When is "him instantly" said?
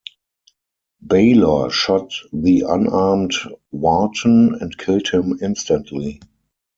5.09-6.19